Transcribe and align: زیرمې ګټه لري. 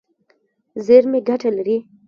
زیرمې 0.85 1.19
ګټه 1.27 1.49
لري. 1.57 1.77